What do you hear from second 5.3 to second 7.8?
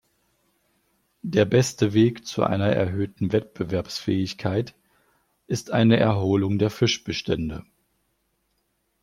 ist eine Erholung der Fischbestände.